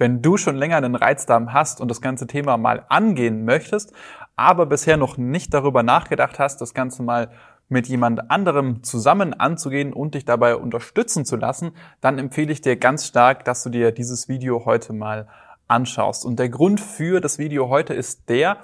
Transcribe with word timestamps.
Wenn 0.00 0.22
du 0.22 0.38
schon 0.38 0.56
länger 0.56 0.78
einen 0.78 0.94
Reizdarm 0.94 1.52
hast 1.52 1.78
und 1.82 1.90
das 1.90 2.00
ganze 2.00 2.26
Thema 2.26 2.56
mal 2.56 2.86
angehen 2.88 3.44
möchtest, 3.44 3.92
aber 4.34 4.64
bisher 4.64 4.96
noch 4.96 5.18
nicht 5.18 5.52
darüber 5.52 5.82
nachgedacht 5.82 6.38
hast, 6.38 6.62
das 6.62 6.72
Ganze 6.72 7.02
mal 7.02 7.30
mit 7.68 7.86
jemand 7.86 8.30
anderem 8.30 8.82
zusammen 8.82 9.34
anzugehen 9.34 9.92
und 9.92 10.14
dich 10.14 10.24
dabei 10.24 10.56
unterstützen 10.56 11.26
zu 11.26 11.36
lassen, 11.36 11.72
dann 12.00 12.18
empfehle 12.18 12.50
ich 12.50 12.62
dir 12.62 12.76
ganz 12.76 13.06
stark, 13.06 13.44
dass 13.44 13.62
du 13.62 13.68
dir 13.68 13.92
dieses 13.92 14.26
Video 14.26 14.64
heute 14.64 14.94
mal 14.94 15.28
anschaust. 15.68 16.24
Und 16.24 16.38
der 16.38 16.48
Grund 16.48 16.80
für 16.80 17.20
das 17.20 17.38
Video 17.38 17.68
heute 17.68 17.92
ist 17.92 18.30
der, 18.30 18.56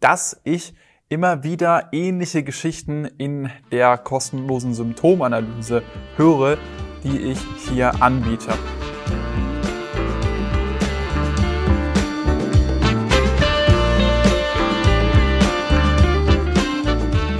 dass 0.00 0.40
ich 0.42 0.74
immer 1.08 1.44
wieder 1.44 1.92
ähnliche 1.92 2.42
Geschichten 2.42 3.04
in 3.04 3.48
der 3.70 3.96
kostenlosen 3.96 4.74
Symptomanalyse 4.74 5.84
höre, 6.16 6.58
die 7.04 7.16
ich 7.16 7.38
hier 7.68 8.02
anbiete. 8.02 8.54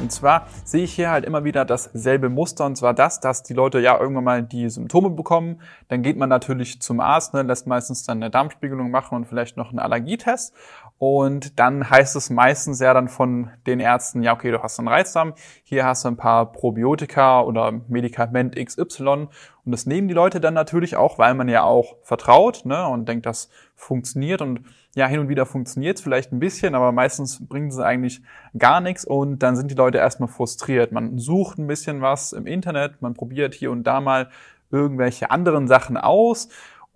Und 0.00 0.12
zwar 0.12 0.46
sehe 0.64 0.84
ich 0.84 0.94
hier 0.94 1.10
halt 1.10 1.24
immer 1.24 1.44
wieder 1.44 1.64
dasselbe 1.64 2.28
Muster 2.28 2.66
und 2.66 2.76
zwar 2.76 2.94
das, 2.94 3.20
dass 3.20 3.42
die 3.42 3.54
Leute 3.54 3.80
ja 3.80 3.98
irgendwann 3.98 4.24
mal 4.24 4.42
die 4.42 4.70
Symptome 4.70 5.10
bekommen. 5.10 5.60
Dann 5.88 6.02
geht 6.02 6.16
man 6.16 6.28
natürlich 6.28 6.80
zum 6.80 7.00
Arzt, 7.00 7.34
ne, 7.34 7.42
lässt 7.42 7.66
meistens 7.66 8.04
dann 8.04 8.18
eine 8.18 8.30
Darmspiegelung 8.30 8.90
machen 8.90 9.16
und 9.16 9.26
vielleicht 9.26 9.56
noch 9.56 9.70
einen 9.70 9.78
Allergietest. 9.78 10.54
Und 10.98 11.60
dann 11.60 11.88
heißt 11.88 12.16
es 12.16 12.28
meistens 12.28 12.80
ja 12.80 12.92
dann 12.92 13.08
von 13.08 13.50
den 13.68 13.78
Ärzten, 13.78 14.22
ja, 14.22 14.34
okay, 14.34 14.50
du 14.50 14.60
hast 14.62 14.80
einen 14.80 14.88
Reizdarm, 14.88 15.34
hier 15.62 15.84
hast 15.84 16.04
du 16.04 16.08
ein 16.08 16.16
paar 16.16 16.50
Probiotika 16.50 17.40
oder 17.40 17.72
Medikament 17.86 18.56
XY. 18.56 19.28
Und 19.64 19.72
das 19.72 19.86
nehmen 19.86 20.08
die 20.08 20.14
Leute 20.14 20.40
dann 20.40 20.54
natürlich 20.54 20.96
auch, 20.96 21.16
weil 21.16 21.34
man 21.34 21.48
ja 21.48 21.62
auch 21.62 21.96
vertraut 22.02 22.64
ne, 22.64 22.86
und 22.88 23.08
denkt, 23.08 23.26
das 23.26 23.48
funktioniert. 23.76 24.42
Und 24.42 24.62
ja, 24.96 25.06
hin 25.06 25.20
und 25.20 25.28
wieder 25.28 25.46
funktioniert 25.46 25.98
es 25.98 26.02
vielleicht 26.02 26.32
ein 26.32 26.40
bisschen, 26.40 26.74
aber 26.74 26.90
meistens 26.90 27.46
bringt 27.46 27.72
es 27.72 27.78
eigentlich 27.78 28.20
gar 28.58 28.80
nichts 28.80 29.04
und 29.04 29.38
dann 29.38 29.54
sind 29.54 29.70
die 29.70 29.76
Leute 29.76 29.98
erstmal 29.98 30.28
frustriert. 30.28 30.90
Man 30.90 31.18
sucht 31.18 31.58
ein 31.58 31.68
bisschen 31.68 32.00
was 32.00 32.32
im 32.32 32.48
Internet, 32.48 33.00
man 33.02 33.14
probiert 33.14 33.54
hier 33.54 33.70
und 33.70 33.84
da 33.84 34.00
mal 34.00 34.30
irgendwelche 34.72 35.30
anderen 35.30 35.68
Sachen 35.68 35.96
aus 35.96 36.48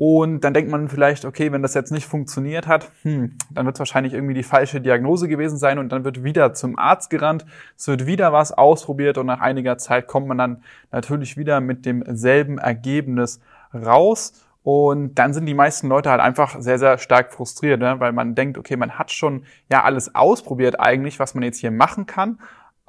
und 0.05 0.41
dann 0.41 0.53
denkt 0.53 0.69
man 0.69 0.89
vielleicht, 0.89 1.25
okay, 1.25 1.53
wenn 1.53 1.63
das 1.63 1.75
jetzt 1.75 1.93
nicht 1.93 2.07
funktioniert 2.07 2.67
hat, 2.67 2.91
hm, 3.03 3.37
dann 3.51 3.67
wird 3.67 3.77
es 3.77 3.79
wahrscheinlich 3.79 4.15
irgendwie 4.15 4.35
die 4.35 4.43
falsche 4.43 4.81
Diagnose 4.81 5.29
gewesen 5.29 5.59
sein 5.59 5.79
und 5.79 5.93
dann 5.93 6.03
wird 6.03 6.25
wieder 6.25 6.55
zum 6.55 6.77
Arzt 6.77 7.09
gerannt, 7.09 7.47
es 7.77 7.87
wird 7.87 8.05
wieder 8.05 8.33
was 8.33 8.51
ausprobiert 8.51 9.17
und 9.17 9.27
nach 9.27 9.39
einiger 9.39 9.79
Zeit 9.79 10.09
kommt 10.09 10.27
man 10.27 10.39
dann 10.39 10.65
natürlich 10.91 11.37
wieder 11.37 11.61
mit 11.61 11.87
demselben 11.87 12.59
Ergebnis 12.59 13.41
raus. 13.73 14.45
Und 14.65 15.15
dann 15.21 15.35
sind 15.35 15.47
die 15.47 15.55
meisten 15.55 15.87
Leute 15.87 16.11
halt 16.11 16.21
einfach 16.21 16.61
sehr, 16.61 16.81
sehr 16.81 16.99
stark 16.99 17.33
frustriert, 17.33 17.79
ne? 17.79 18.01
weil 18.01 18.11
man 18.11 18.35
denkt, 18.35 18.59
okay, 18.59 18.75
man 18.75 18.99
hat 18.99 19.13
schon 19.13 19.45
ja 19.71 19.85
alles 19.85 20.17
ausprobiert 20.17 20.81
eigentlich, 20.81 21.21
was 21.21 21.37
man 21.37 21.45
jetzt 21.45 21.59
hier 21.59 21.71
machen 21.71 22.07
kann. 22.07 22.41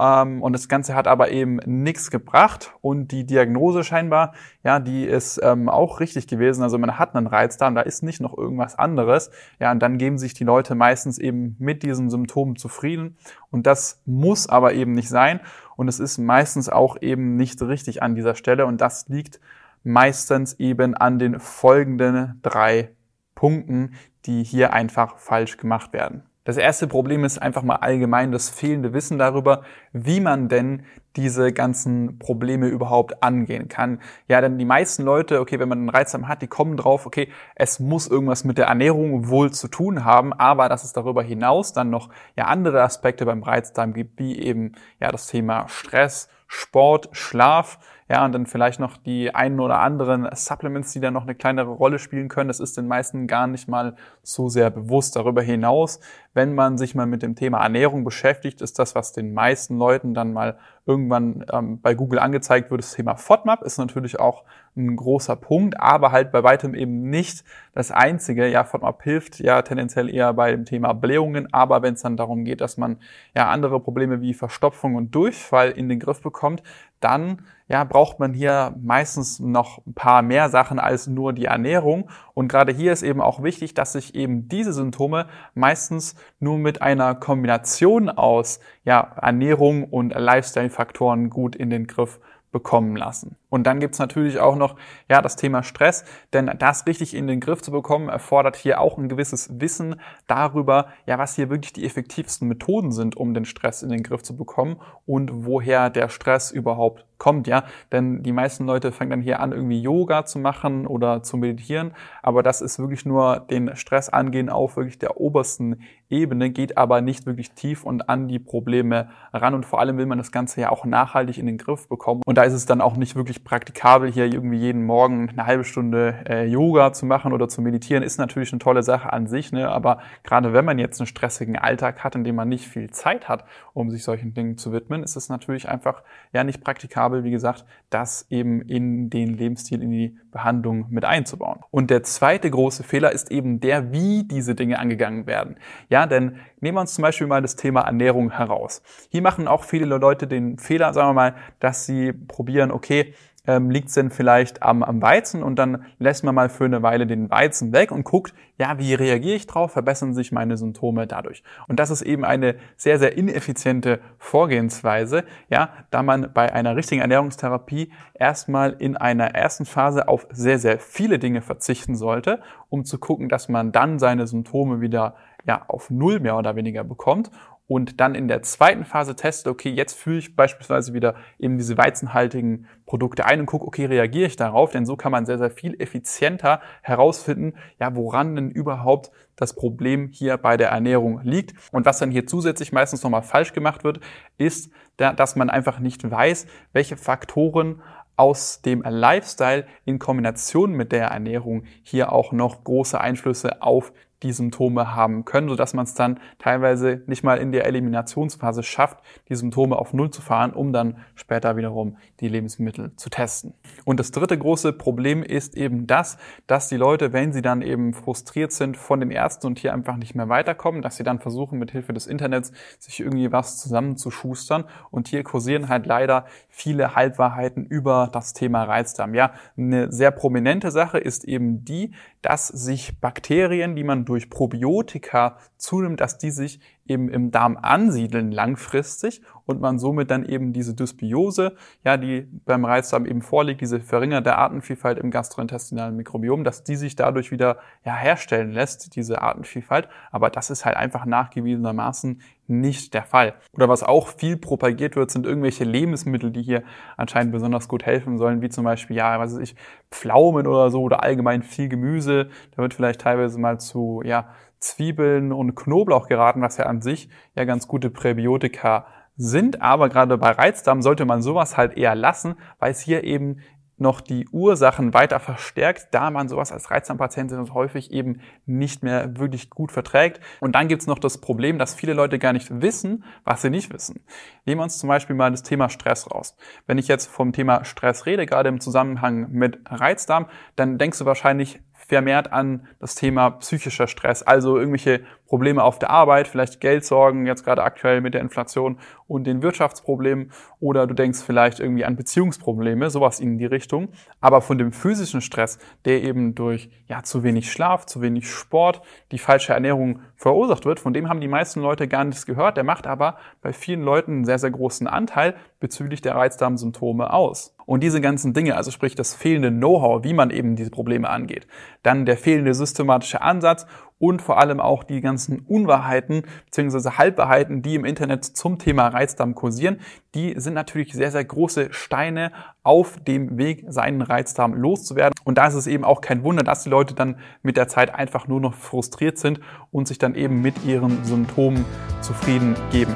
Ähm, 0.03 0.41
und 0.41 0.51
das 0.51 0.67
Ganze 0.67 0.95
hat 0.95 1.07
aber 1.07 1.31
eben 1.31 1.59
nichts 1.65 2.11
gebracht. 2.11 2.73
Und 2.81 3.11
die 3.13 3.25
Diagnose 3.25 3.85
scheinbar, 3.85 4.33
ja, 4.63 4.79
die 4.79 5.05
ist 5.05 5.39
ähm, 5.41 5.69
auch 5.69 6.01
richtig 6.01 6.27
gewesen. 6.27 6.61
Also 6.61 6.77
man 6.77 6.99
hat 6.99 7.15
einen 7.15 7.27
Reizdarm, 7.27 7.73
da 7.73 7.81
ist 7.81 8.03
nicht 8.03 8.19
noch 8.19 8.37
irgendwas 8.37 8.77
anderes. 8.77 9.31
Ja, 9.59 9.71
und 9.71 9.79
dann 9.79 9.97
geben 9.97 10.17
sich 10.17 10.33
die 10.33 10.43
Leute 10.43 10.75
meistens 10.75 11.19
eben 11.19 11.55
mit 11.57 11.83
diesen 11.83 12.09
Symptomen 12.09 12.57
zufrieden. 12.57 13.15
Und 13.49 13.65
das 13.65 14.01
muss 14.05 14.49
aber 14.49 14.73
eben 14.73 14.91
nicht 14.91 15.07
sein. 15.07 15.39
Und 15.77 15.87
es 15.87 16.01
ist 16.01 16.17
meistens 16.17 16.67
auch 16.67 16.97
eben 17.01 17.37
nicht 17.37 17.61
richtig 17.61 18.03
an 18.03 18.13
dieser 18.13 18.35
Stelle. 18.35 18.65
Und 18.65 18.81
das 18.81 19.07
liegt 19.07 19.39
meistens 19.83 20.53
eben 20.59 20.95
an 20.95 21.17
den 21.17 21.39
folgenden 21.39 22.39
drei 22.41 22.89
Punkten, 23.35 23.93
die 24.25 24.43
hier 24.43 24.73
einfach 24.73 25.17
falsch 25.17 25.55
gemacht 25.57 25.93
werden. 25.93 26.23
Das 26.45 26.57
erste 26.57 26.87
Problem 26.87 27.23
ist 27.23 27.41
einfach 27.41 27.63
mal 27.63 27.77
allgemein 27.77 28.33
das 28.33 28.49
fehlende 28.49 28.91
Wissen 28.91 29.17
darüber, 29.17 29.63
wie 29.93 30.19
man 30.19 30.49
denn 30.49 30.83
diese 31.15 31.53
ganzen 31.53 32.19
Probleme 32.19 32.67
überhaupt 32.67 33.23
angehen 33.23 33.69
kann. 33.69 34.01
Ja, 34.27 34.41
denn 34.41 34.57
die 34.57 34.65
meisten 34.65 35.03
Leute, 35.03 35.39
okay, 35.39 35.59
wenn 35.59 35.69
man 35.69 35.77
einen 35.77 35.89
Reizdarm 35.89 36.27
hat, 36.27 36.41
die 36.41 36.47
kommen 36.47 36.75
drauf, 36.75 37.05
okay, 37.05 37.29
es 37.55 37.79
muss 37.79 38.07
irgendwas 38.07 38.43
mit 38.43 38.57
der 38.57 38.65
Ernährung 38.65 39.29
wohl 39.29 39.51
zu 39.51 39.69
tun 39.69 40.03
haben, 40.03 40.33
aber 40.33 40.67
dass 40.67 40.83
es 40.83 40.91
darüber 40.91 41.23
hinaus 41.23 41.71
dann 41.71 41.89
noch 41.89 42.09
ja 42.35 42.45
andere 42.45 42.81
Aspekte 42.81 43.25
beim 43.25 43.43
Reizdarm 43.43 43.93
gibt, 43.93 44.19
wie 44.19 44.37
eben 44.39 44.73
ja 44.99 45.11
das 45.11 45.27
Thema 45.27 45.69
Stress, 45.69 46.27
Sport, 46.47 47.09
Schlaf, 47.13 47.79
ja, 48.09 48.25
und 48.25 48.33
dann 48.33 48.45
vielleicht 48.45 48.79
noch 48.79 48.97
die 48.97 49.33
einen 49.33 49.59
oder 49.59 49.79
anderen 49.79 50.27
Supplements, 50.35 50.91
die 50.91 50.99
da 50.99 51.09
noch 51.09 51.23
eine 51.23 51.35
kleinere 51.35 51.69
Rolle 51.69 51.99
spielen 51.99 52.27
können. 52.27 52.49
Das 52.49 52.59
ist 52.59 52.77
den 52.77 52.87
meisten 52.87 53.27
gar 53.27 53.47
nicht 53.47 53.67
mal 53.67 53.95
so 54.23 54.47
sehr 54.49 54.69
bewusst. 54.69 55.15
Darüber 55.15 55.41
hinaus, 55.41 55.99
wenn 56.33 56.55
man 56.55 56.77
sich 56.77 56.95
mal 56.95 57.05
mit 57.05 57.21
dem 57.21 57.35
Thema 57.35 57.61
Ernährung 57.61 58.03
beschäftigt, 58.03 58.61
ist 58.61 58.79
das, 58.79 58.95
was 58.95 59.11
den 59.11 59.33
meisten 59.33 59.77
Leuten 59.77 60.13
dann 60.13 60.33
mal 60.33 60.57
irgendwann 60.85 61.45
ähm, 61.51 61.79
bei 61.79 61.93
Google 61.93 62.19
angezeigt 62.19 62.69
wird, 62.71 62.81
das 62.81 62.93
Thema 62.93 63.15
FODMAP 63.15 63.61
ist 63.63 63.77
natürlich 63.77 64.19
auch 64.19 64.43
ein 64.75 64.95
großer 64.95 65.35
Punkt, 65.35 65.79
aber 65.79 66.11
halt 66.11 66.31
bei 66.31 66.43
weitem 66.43 66.73
eben 66.73 67.09
nicht 67.09 67.43
das 67.73 67.91
einzige. 67.91 68.47
Ja, 68.47 68.63
FODMAP 68.63 69.03
hilft 69.03 69.39
ja 69.39 69.61
tendenziell 69.61 70.13
eher 70.13 70.33
bei 70.33 70.51
dem 70.51 70.65
Thema 70.65 70.93
Blähungen, 70.93 71.53
aber 71.53 71.81
wenn 71.83 71.93
es 71.93 72.01
dann 72.01 72.17
darum 72.17 72.43
geht, 72.43 72.59
dass 72.59 72.77
man 72.77 72.97
ja 73.35 73.49
andere 73.49 73.79
Probleme 73.79 74.21
wie 74.21 74.33
Verstopfung 74.33 74.95
und 74.95 75.13
Durchfall 75.15 75.71
in 75.71 75.89
den 75.89 75.99
Griff 75.99 76.21
bekommt, 76.21 76.63
dann 76.99 77.43
ja, 77.67 77.83
braucht 77.83 78.19
man 78.19 78.33
hier 78.33 78.75
meistens 78.81 79.39
noch 79.39 79.85
ein 79.85 79.93
paar 79.93 80.21
mehr 80.21 80.49
Sachen 80.49 80.79
als 80.79 81.07
nur 81.07 81.33
die 81.33 81.45
Ernährung. 81.45 82.09
Und 82.33 82.47
gerade 82.47 82.73
hier 82.73 82.91
ist 82.91 83.03
eben 83.03 83.21
auch 83.21 83.41
wichtig, 83.41 83.73
dass 83.73 83.93
sich 83.93 84.12
eben 84.15 84.47
diese 84.47 84.73
Symptome 84.73 85.27
meistens 85.53 86.15
nur 86.39 86.57
mit 86.57 86.81
einer 86.81 87.15
Kombination 87.15 88.09
aus 88.09 88.59
ja, 88.85 89.15
Ernährung 89.21 89.83
und 89.85 90.13
Lifestyle-Faktoren 90.13 91.29
gut 91.29 91.55
in 91.55 91.69
den 91.69 91.87
Griff 91.87 92.19
bekommen 92.53 92.95
lassen. 92.95 93.35
Und 93.49 93.67
dann 93.67 93.81
gibt's 93.81 93.99
natürlich 93.99 94.39
auch 94.39 94.55
noch 94.55 94.77
ja 95.09 95.21
das 95.21 95.35
Thema 95.35 95.63
Stress, 95.63 96.05
denn 96.31 96.49
das 96.57 96.87
richtig 96.87 97.13
in 97.13 97.27
den 97.27 97.41
Griff 97.41 97.61
zu 97.61 97.71
bekommen, 97.71 98.07
erfordert 98.07 98.55
hier 98.55 98.79
auch 98.79 98.97
ein 98.97 99.09
gewisses 99.09 99.59
Wissen 99.59 99.99
darüber, 100.27 100.87
ja, 101.05 101.17
was 101.17 101.35
hier 101.35 101.49
wirklich 101.49 101.73
die 101.73 101.85
effektivsten 101.85 102.47
Methoden 102.47 102.93
sind, 102.93 103.17
um 103.17 103.33
den 103.33 103.43
Stress 103.43 103.83
in 103.83 103.89
den 103.89 104.03
Griff 104.03 104.23
zu 104.23 104.37
bekommen 104.37 104.77
und 105.05 105.45
woher 105.45 105.89
der 105.89 106.07
Stress 106.07 106.51
überhaupt 106.51 107.05
kommt, 107.23 107.47
ja. 107.47 107.63
Denn 107.91 108.21
die 108.21 108.33
meisten 108.33 108.65
Leute 108.65 108.91
fangen 108.91 109.09
dann 109.09 109.21
hier 109.21 109.39
an, 109.39 109.51
irgendwie 109.51 109.81
Yoga 109.81 110.25
zu 110.25 110.39
machen 110.39 110.85
oder 110.85 111.23
zu 111.23 111.37
meditieren, 111.37 111.93
aber 112.21 112.43
das 112.43 112.61
ist 112.61 112.79
wirklich 112.79 113.05
nur 113.05 113.39
den 113.39 113.75
Stress 113.75 114.09
angehen 114.09 114.49
auf 114.49 114.75
wirklich 114.75 114.99
der 114.99 115.19
obersten 115.19 115.81
Ebene, 116.09 116.49
geht 116.49 116.77
aber 116.77 117.01
nicht 117.01 117.25
wirklich 117.25 117.51
tief 117.51 117.83
und 117.83 118.09
an 118.09 118.27
die 118.27 118.39
Probleme 118.39 119.09
ran 119.31 119.53
und 119.53 119.65
vor 119.65 119.79
allem 119.79 119.97
will 119.97 120.05
man 120.05 120.17
das 120.17 120.31
Ganze 120.31 120.61
ja 120.61 120.69
auch 120.69 120.85
nachhaltig 120.85 121.37
in 121.37 121.45
den 121.45 121.57
Griff 121.57 121.87
bekommen 121.87 122.21
und 122.25 122.37
da 122.37 122.42
ist 122.43 122.53
es 122.53 122.65
dann 122.65 122.81
auch 122.81 122.95
nicht 122.95 123.15
wirklich 123.15 123.43
praktikabel, 123.43 124.11
hier 124.11 124.25
irgendwie 124.25 124.57
jeden 124.57 124.85
Morgen 124.85 125.29
eine 125.29 125.45
halbe 125.45 125.63
Stunde 125.63 126.23
äh, 126.27 126.45
Yoga 126.45 126.93
zu 126.93 127.05
machen 127.05 127.33
oder 127.33 127.47
zu 127.47 127.61
meditieren, 127.61 128.03
ist 128.03 128.17
natürlich 128.17 128.51
eine 128.51 128.59
tolle 128.59 128.83
Sache 128.83 129.11
an 129.11 129.27
sich, 129.27 129.51
ne? 129.51 129.69
aber 129.69 129.99
gerade 130.23 130.53
wenn 130.53 130.65
man 130.65 130.79
jetzt 130.79 130.99
einen 130.99 131.07
stressigen 131.07 131.57
Alltag 131.57 132.03
hat, 132.03 132.15
in 132.15 132.23
dem 132.23 132.35
man 132.35 132.49
nicht 132.49 132.67
viel 132.67 132.89
Zeit 132.91 133.27
hat, 133.27 133.45
um 133.73 133.89
sich 133.89 134.03
solchen 134.03 134.33
Dingen 134.33 134.57
zu 134.57 134.71
widmen, 134.71 135.03
ist 135.03 135.15
es 135.15 135.29
natürlich 135.29 135.67
einfach 135.67 136.03
ja 136.31 136.43
nicht 136.43 136.63
praktikabel 136.63 137.23
wie 137.23 137.31
gesagt, 137.31 137.65
das 137.89 138.25
eben 138.29 138.61
in 138.61 139.09
den 139.09 139.37
Lebensstil, 139.37 139.81
in 139.81 139.91
die 139.91 140.17
Behandlung 140.33 140.87
mit 140.89 141.05
einzubauen. 141.05 141.59
Und 141.71 141.89
der 141.89 142.03
zweite 142.03 142.49
große 142.51 142.83
Fehler 142.83 143.11
ist 143.11 143.31
eben 143.31 143.59
der, 143.59 143.93
wie 143.93 144.23
diese 144.25 144.55
Dinge 144.55 144.79
angegangen 144.79 145.25
werden. 145.25 145.57
Ja, 145.89 146.05
denn 146.05 146.37
nehmen 146.59 146.77
wir 146.77 146.81
uns 146.81 146.93
zum 146.93 147.03
Beispiel 147.03 147.27
mal 147.27 147.41
das 147.41 147.55
Thema 147.55 147.81
Ernährung 147.81 148.31
heraus. 148.31 148.81
Hier 149.09 149.21
machen 149.21 149.47
auch 149.47 149.63
viele 149.63 149.85
Leute 149.85 150.27
den 150.27 150.57
Fehler, 150.57 150.93
sagen 150.93 151.09
wir 151.09 151.13
mal, 151.13 151.35
dass 151.59 151.85
sie 151.85 152.11
probieren, 152.11 152.71
okay, 152.71 153.13
ähm, 153.45 153.69
liegt 153.69 153.89
es 153.89 153.95
denn 153.95 154.09
vielleicht 154.09 154.63
am, 154.63 154.83
am 154.83 155.01
Weizen 155.01 155.43
und 155.43 155.57
dann 155.57 155.85
lässt 155.99 156.23
man 156.23 156.33
mal 156.33 156.49
für 156.49 156.65
eine 156.65 156.81
Weile 156.81 157.05
den 157.05 157.29
Weizen 157.29 157.73
weg 157.73 157.91
und 157.91 158.05
guckt, 158.05 158.33
ja, 158.57 158.77
wie 158.77 158.93
reagiere 158.93 159.35
ich 159.35 159.47
drauf, 159.47 159.73
verbessern 159.73 160.13
sich 160.13 160.31
meine 160.31 160.55
Symptome 160.55 161.07
dadurch. 161.07 161.43
Und 161.67 161.79
das 161.79 161.89
ist 161.89 162.03
eben 162.03 162.23
eine 162.23 162.55
sehr, 162.77 162.99
sehr 162.99 163.17
ineffiziente 163.17 163.99
Vorgehensweise, 164.17 165.25
ja, 165.49 165.69
da 165.91 166.03
man 166.03 166.31
bei 166.33 166.53
einer 166.53 166.75
richtigen 166.75 167.01
Ernährungstherapie 167.01 167.91
erstmal 168.13 168.73
in 168.79 168.95
einer 168.95 169.35
ersten 169.35 169.65
Phase 169.65 170.07
auf 170.07 170.27
sehr, 170.31 170.59
sehr 170.59 170.79
viele 170.79 171.19
Dinge 171.19 171.41
verzichten 171.41 171.95
sollte, 171.95 172.41
um 172.69 172.85
zu 172.85 172.97
gucken, 172.97 173.27
dass 173.27 173.49
man 173.49 173.71
dann 173.71 173.99
seine 173.99 174.25
Symptome 174.25 174.79
wieder 174.79 175.15
ja, 175.45 175.65
auf 175.67 175.89
Null 175.89 176.19
mehr 176.19 176.37
oder 176.37 176.55
weniger 176.55 176.83
bekommt 176.83 177.31
und 177.67 178.01
dann 178.01 178.13
in 178.13 178.27
der 178.27 178.43
zweiten 178.43 178.83
Phase 178.83 179.15
testet, 179.15 179.47
okay, 179.47 179.69
jetzt 179.69 179.97
führe 179.97 180.17
ich 180.17 180.35
beispielsweise 180.35 180.93
wieder 180.93 181.15
eben 181.39 181.57
diese 181.57 181.77
weizenhaltigen 181.77 182.67
Produkte 182.85 183.25
ein 183.25 183.39
und 183.39 183.45
gucke, 183.45 183.65
okay, 183.65 183.85
reagiere 183.85 184.27
ich 184.27 184.35
darauf, 184.35 184.71
denn 184.71 184.85
so 184.85 184.97
kann 184.97 185.13
man 185.13 185.25
sehr, 185.25 185.37
sehr 185.37 185.49
viel 185.49 185.79
effizienter 185.79 186.61
herausfinden, 186.81 187.53
ja, 187.79 187.95
woran 187.95 188.35
denn 188.35 188.51
überhaupt 188.51 189.11
das 189.37 189.55
Problem 189.55 190.09
hier 190.09 190.37
bei 190.37 190.57
der 190.57 190.69
Ernährung 190.69 191.21
liegt. 191.23 191.53
Und 191.71 191.85
was 191.85 191.99
dann 191.99 192.11
hier 192.11 192.27
zusätzlich 192.27 192.73
meistens 192.73 193.01
nochmal 193.01 193.23
falsch 193.23 193.53
gemacht 193.53 193.83
wird, 193.83 194.01
ist, 194.37 194.71
dass 194.97 195.35
man 195.35 195.49
einfach 195.49 195.79
nicht 195.79 196.09
weiß, 196.09 196.45
welche 196.73 196.97
Faktoren 196.97 197.81
aus 198.15 198.61
dem 198.61 198.83
Lifestyle 198.83 199.65
in 199.85 199.97
Kombination 199.97 200.73
mit 200.73 200.91
der 200.91 201.07
Ernährung 201.07 201.63
hier 201.81 202.11
auch 202.11 202.31
noch 202.31 202.63
große 202.63 202.99
Einflüsse 202.99 203.61
auf 203.63 203.91
die 204.23 204.31
Symptome 204.31 204.95
haben 204.95 205.25
können, 205.25 205.49
sodass 205.49 205.73
man 205.73 205.83
es 205.83 205.93
dann 205.93 206.19
teilweise 206.39 207.03
nicht 207.07 207.23
mal 207.23 207.37
in 207.37 207.51
der 207.51 207.65
Eliminationsphase 207.65 208.63
schafft, 208.63 208.99
die 209.29 209.35
Symptome 209.35 209.77
auf 209.77 209.93
Null 209.93 210.09
zu 210.09 210.21
fahren, 210.21 210.53
um 210.53 210.73
dann 210.73 210.97
später 211.15 211.57
wiederum 211.57 211.97
die 212.19 212.29
Lebensmittel 212.29 212.95
zu 212.95 213.09
testen. 213.09 213.53
Und 213.85 213.99
das 213.99 214.11
dritte 214.11 214.37
große 214.37 214.73
Problem 214.73 215.23
ist 215.23 215.57
eben 215.57 215.87
das, 215.87 216.17
dass 216.47 216.69
die 216.69 216.77
Leute, 216.77 217.13
wenn 217.13 217.33
sie 217.33 217.41
dann 217.41 217.61
eben 217.61 217.93
frustriert 217.93 218.51
sind 218.51 218.77
von 218.77 218.99
den 218.99 219.11
Ärzten 219.11 219.47
und 219.47 219.59
hier 219.59 219.73
einfach 219.73 219.97
nicht 219.97 220.15
mehr 220.15 220.29
weiterkommen, 220.29 220.81
dass 220.81 220.97
sie 220.97 221.03
dann 221.03 221.19
versuchen, 221.19 221.59
mit 221.59 221.71
Hilfe 221.71 221.93
des 221.93 222.07
Internets 222.07 222.51
sich 222.79 222.99
irgendwie 223.01 223.31
was 223.31 223.59
zusammenzuschustern. 223.59 224.63
Und 224.89 225.09
hier 225.09 225.23
kursieren 225.23 225.67
halt 225.67 225.85
leider 225.85 226.25
viele 226.47 226.95
Halbwahrheiten 226.95 227.65
über 227.65 228.09
das 228.11 228.33
Thema 228.33 228.63
Reizdarm. 228.63 229.13
Ja, 229.13 229.33
eine 229.57 229.91
sehr 229.91 230.11
prominente 230.11 230.71
Sache 230.71 230.97
ist 230.97 231.25
eben 231.25 231.65
die, 231.65 231.91
dass 232.21 232.47
sich 232.47 232.99
Bakterien, 233.01 233.75
die 233.75 233.83
man 233.83 234.05
durch 234.05 234.12
Probiotika 234.29 235.37
zunimmt, 235.57 236.01
dass 236.01 236.17
die 236.17 236.31
sich 236.31 236.59
eben 236.85 237.09
im 237.09 237.31
Darm 237.31 237.57
ansiedeln 237.61 238.31
langfristig 238.31 239.21
und 239.45 239.61
man 239.61 239.79
somit 239.79 240.11
dann 240.11 240.25
eben 240.25 240.53
diese 240.53 240.73
Dysbiose, 240.73 241.55
ja, 241.83 241.97
die 241.97 242.27
beim 242.45 242.65
Reizdarm 242.65 243.05
eben 243.05 243.21
vorliegt, 243.21 243.61
diese 243.61 243.79
verringerte 243.79 244.37
Artenvielfalt 244.37 244.97
im 244.97 245.11
gastrointestinalen 245.11 245.95
Mikrobiom, 245.95 246.43
dass 246.43 246.63
die 246.63 246.75
sich 246.75 246.95
dadurch 246.95 247.31
wieder 247.31 247.57
ja, 247.85 247.95
herstellen 247.95 248.51
lässt, 248.51 248.95
diese 248.95 249.21
Artenvielfalt. 249.21 249.87
Aber 250.11 250.29
das 250.29 250.49
ist 250.49 250.65
halt 250.65 250.77
einfach 250.77 251.05
nachgewiesenermaßen 251.05 252.21
nicht 252.47 252.93
der 252.93 253.03
Fall. 253.03 253.35
Oder 253.53 253.69
was 253.69 253.83
auch 253.83 254.09
viel 254.09 254.37
propagiert 254.37 254.95
wird, 254.95 255.11
sind 255.11 255.25
irgendwelche 255.25 255.63
Lebensmittel, 255.63 256.31
die 256.31 256.41
hier 256.41 256.63
anscheinend 256.97 257.31
besonders 257.31 257.67
gut 257.67 257.85
helfen 257.85 258.17
sollen, 258.17 258.41
wie 258.41 258.49
zum 258.49 258.65
Beispiel, 258.65 258.97
ja, 258.97 259.19
was 259.19 259.33
weiß 259.33 259.39
ich, 259.39 259.55
Pflaumen 259.91 260.47
oder 260.47 260.69
so 260.69 260.81
oder 260.81 261.03
allgemein 261.03 261.43
viel 261.43 261.69
Gemüse. 261.69 262.29
Da 262.55 262.61
wird 262.61 262.73
vielleicht 262.73 263.01
teilweise 263.01 263.39
mal 263.39 263.59
zu, 263.59 264.01
ja, 264.03 264.29
Zwiebeln 264.63 265.31
und 265.31 265.55
Knoblauch 265.55 266.07
geraten, 266.07 266.41
was 266.41 266.57
ja 266.57 266.65
an 266.65 266.81
sich 266.81 267.09
ja 267.35 267.43
ganz 267.43 267.67
gute 267.67 267.89
Präbiotika 267.89 268.87
sind. 269.15 269.61
Aber 269.61 269.89
gerade 269.89 270.17
bei 270.17 270.31
Reizdarm 270.31 270.81
sollte 270.81 271.05
man 271.05 271.21
sowas 271.21 271.57
halt 271.57 271.77
eher 271.77 271.95
lassen, 271.95 272.35
weil 272.59 272.71
es 272.71 272.79
hier 272.79 273.03
eben 273.03 273.41
noch 273.77 274.01
die 274.01 274.27
Ursachen 274.29 274.93
weiter 274.93 275.19
verstärkt, 275.19 275.89
da 275.91 276.11
man 276.11 276.29
sowas 276.29 276.51
als 276.51 276.69
Reizdarmpatientin 276.71 277.53
häufig 277.53 277.91
eben 277.91 278.21
nicht 278.45 278.83
mehr 278.83 279.17
wirklich 279.17 279.49
gut 279.49 279.71
verträgt. 279.71 280.19
Und 280.39 280.53
dann 280.55 280.67
gibt's 280.67 280.87
noch 280.87 280.99
das 280.99 281.19
Problem, 281.19 281.57
dass 281.57 281.75
viele 281.75 281.93
Leute 281.93 282.19
gar 282.19 282.33
nicht 282.33 282.61
wissen, 282.61 283.03
was 283.23 283.41
sie 283.41 283.49
nicht 283.49 283.73
wissen. 283.73 284.05
Nehmen 284.45 284.59
wir 284.59 284.63
uns 284.63 284.77
zum 284.77 284.89
Beispiel 284.89 285.15
mal 285.15 285.31
das 285.31 285.43
Thema 285.43 285.69
Stress 285.69 286.09
raus. 286.09 286.37
Wenn 286.67 286.77
ich 286.77 286.87
jetzt 286.87 287.07
vom 287.07 287.33
Thema 287.33 287.65
Stress 287.65 288.05
rede, 288.05 288.25
gerade 288.25 288.49
im 288.49 288.59
Zusammenhang 288.59 289.31
mit 289.31 289.59
Reizdarm, 289.65 290.27
dann 290.55 290.77
denkst 290.77 290.99
du 290.99 291.05
wahrscheinlich 291.05 291.59
vermehrt 291.93 292.33
an 292.33 292.67
das 292.79 292.95
Thema 292.95 293.29
psychischer 293.29 293.87
Stress, 293.87 294.23
also 294.23 294.57
irgendwelche 294.57 295.01
Probleme 295.27 295.63
auf 295.63 295.79
der 295.79 295.89
Arbeit, 295.89 296.27
vielleicht 296.27 296.59
Geldsorgen, 296.59 297.25
jetzt 297.25 297.43
gerade 297.43 297.63
aktuell 297.63 298.01
mit 298.01 298.13
der 298.13 298.21
Inflation 298.21 298.77
und 299.07 299.25
den 299.25 299.41
Wirtschaftsproblemen 299.41 300.31
oder 300.59 300.87
du 300.87 300.93
denkst 300.93 301.21
vielleicht 301.23 301.59
irgendwie 301.59 301.85
an 301.85 301.95
Beziehungsprobleme, 301.95 302.89
sowas 302.89 303.19
in 303.19 303.37
die 303.37 303.45
Richtung. 303.45 303.89
Aber 304.21 304.41
von 304.41 304.57
dem 304.57 304.71
physischen 304.71 305.21
Stress, 305.21 305.59
der 305.85 306.03
eben 306.03 306.35
durch 306.35 306.69
ja 306.87 307.03
zu 307.03 307.23
wenig 307.23 307.51
Schlaf, 307.51 307.85
zu 307.85 308.01
wenig 308.01 308.29
Sport, 308.29 308.81
die 309.11 309.19
falsche 309.19 309.53
Ernährung 309.53 310.01
verursacht 310.15 310.65
wird, 310.65 310.79
von 310.79 310.93
dem 310.93 311.09
haben 311.09 311.21
die 311.21 311.27
meisten 311.27 311.61
Leute 311.61 311.87
gar 311.87 312.03
nichts 312.03 312.25
gehört. 312.25 312.57
Der 312.57 312.63
macht 312.63 312.87
aber 312.87 313.17
bei 313.41 313.53
vielen 313.53 313.83
Leuten 313.83 314.11
einen 314.11 314.25
sehr, 314.25 314.39
sehr 314.39 314.51
großen 314.51 314.87
Anteil 314.87 315.35
bezüglich 315.59 316.01
der 316.01 316.15
Reizdarmsymptome 316.15 317.13
aus. 317.13 317.52
Und 317.65 317.81
diese 317.81 318.01
ganzen 318.01 318.33
Dinge, 318.33 318.55
also 318.55 318.71
sprich 318.71 318.95
das 318.95 319.13
fehlende 319.15 319.51
Know-how, 319.51 320.03
wie 320.03 320.13
man 320.13 320.29
eben 320.29 320.55
diese 320.55 320.71
Probleme 320.71 321.09
angeht, 321.09 321.47
dann 321.81 322.05
der 322.05 322.17
fehlende 322.17 322.53
systematische 322.53 323.21
Ansatz 323.21 323.65
und 324.03 324.21
vor 324.21 324.37
allem 324.37 324.59
auch 324.59 324.83
die 324.83 324.99
ganzen 324.99 325.39
Unwahrheiten 325.47 326.23
bzw. 326.45 326.97
Halbwahrheiten, 326.97 327.61
die 327.61 327.75
im 327.75 327.85
Internet 327.85 328.25
zum 328.25 328.59
Thema 328.59 328.89
Reizdarm 328.89 329.33
kursieren, 329.33 329.79
die 330.13 330.33
sind 330.37 330.55
natürlich 330.55 330.91
sehr, 330.93 331.09
sehr 331.09 331.23
große 331.23 331.69
Steine 331.71 332.33
auf 332.63 332.97
dem 332.99 333.37
Weg, 333.37 333.63
seinen 333.69 334.01
Reizdarm 334.01 334.55
loszuwerden. 334.55 335.13
Und 335.23 335.37
da 335.37 335.47
ist 335.47 335.53
es 335.53 335.67
eben 335.67 335.85
auch 335.85 336.01
kein 336.01 336.23
Wunder, 336.23 336.43
dass 336.43 336.63
die 336.63 336.69
Leute 336.69 336.95
dann 336.95 337.17
mit 337.43 337.55
der 337.55 337.69
Zeit 337.69 337.95
einfach 337.95 338.27
nur 338.27 338.41
noch 338.41 338.55
frustriert 338.55 339.17
sind 339.17 339.39
und 339.71 339.87
sich 339.87 339.99
dann 339.99 340.15
eben 340.15 340.41
mit 340.41 340.65
ihren 340.65 341.05
Symptomen 341.05 341.63
zufrieden 342.01 342.55
geben. 342.71 342.95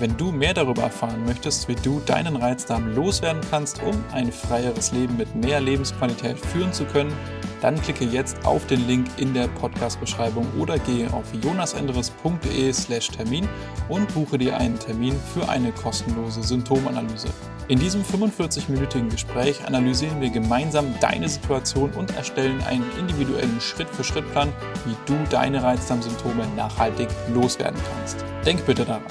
Wenn 0.00 0.16
du 0.16 0.32
mehr 0.32 0.54
darüber 0.54 0.84
erfahren 0.84 1.26
möchtest, 1.26 1.68
wie 1.68 1.74
du 1.74 2.00
deinen 2.06 2.36
Reizdarm 2.36 2.94
loswerden 2.94 3.42
kannst, 3.50 3.82
um 3.82 4.02
ein 4.14 4.32
freieres 4.32 4.92
Leben 4.92 5.18
mit 5.18 5.36
mehr 5.36 5.60
Lebensqualität 5.60 6.38
führen 6.38 6.72
zu 6.72 6.86
können, 6.86 7.12
dann 7.60 7.78
klicke 7.82 8.06
jetzt 8.06 8.46
auf 8.46 8.66
den 8.66 8.86
Link 8.86 9.08
in 9.18 9.34
der 9.34 9.48
Podcast-Beschreibung 9.48 10.46
oder 10.58 10.78
gehe 10.78 11.12
auf 11.12 11.26
jonasenderes.de/slash 11.42 13.08
Termin 13.08 13.46
und 13.90 14.14
buche 14.14 14.38
dir 14.38 14.56
einen 14.56 14.78
Termin 14.78 15.14
für 15.34 15.46
eine 15.50 15.70
kostenlose 15.70 16.42
Symptomanalyse. 16.44 17.28
In 17.68 17.78
diesem 17.78 18.02
45-minütigen 18.02 19.10
Gespräch 19.10 19.66
analysieren 19.66 20.22
wir 20.22 20.30
gemeinsam 20.30 20.86
deine 21.02 21.28
Situation 21.28 21.90
und 21.90 22.16
erstellen 22.16 22.62
einen 22.62 22.86
individuellen 22.98 23.60
Schritt-für-Schritt-Plan, 23.60 24.50
wie 24.86 24.96
du 25.04 25.18
deine 25.28 25.62
Reizdarmsymptome 25.62 26.46
nachhaltig 26.56 27.10
loswerden 27.34 27.78
kannst. 27.92 28.24
Denk 28.46 28.64
bitte 28.64 28.86
daran. 28.86 29.04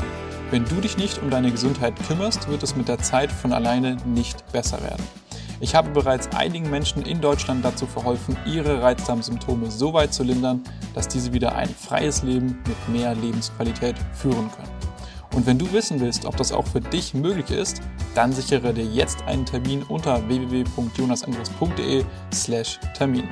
Wenn 0.52 0.66
du 0.66 0.82
dich 0.82 0.98
nicht 0.98 1.22
um 1.22 1.30
deine 1.30 1.52
Gesundheit 1.52 1.94
kümmerst, 2.08 2.50
wird 2.50 2.64
es 2.64 2.76
mit 2.76 2.88
der 2.88 2.98
Zeit 2.98 3.32
von 3.32 3.54
alleine 3.54 3.98
nicht 4.06 4.52
besser 4.52 4.82
werden. 4.82 5.04
Ich 5.60 5.76
habe 5.76 5.92
bereits 5.92 6.28
einigen 6.36 6.72
Menschen 6.72 7.04
in 7.04 7.22
Deutschland 7.22 7.64
dazu 7.64 7.86
verholfen, 7.86 8.36
ihre 8.48 8.82
Reizdarmsymptome 8.82 9.70
so 9.70 9.94
weit 9.94 10.12
zu 10.12 10.24
lindern, 10.24 10.64
dass 10.96 11.08
diese 11.08 11.34
wieder 11.34 11.56
ein 11.56 11.70
freies 11.70 12.24
Leben 12.24 12.58
mit 12.68 12.90
mehr 12.90 13.14
Lebensqualität 13.14 13.96
führen 14.14 14.50
können. 14.52 14.72
Und 15.36 15.46
wenn 15.46 15.60
du 15.60 15.72
wissen 15.72 16.00
willst, 16.00 16.26
ob 16.26 16.36
das 16.38 16.52
auch 16.52 16.66
für 16.66 16.82
dich 16.82 17.14
möglich 17.14 17.52
ist, 17.52 17.84
dann 18.16 18.34
sichere 18.34 18.74
dir 18.74 18.86
jetzt 18.86 19.22
einen 19.28 19.46
Termin 19.46 19.84
unter 19.84 20.28
www.jonasandres.de/termin. 20.28 23.28